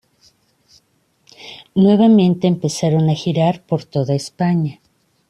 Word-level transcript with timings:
Nuevamente 1.75 2.47
empezaron 2.47 3.07
a 3.07 3.13
girar 3.13 3.61
por 3.67 3.83
toda 3.85 4.15
España. 4.15 4.81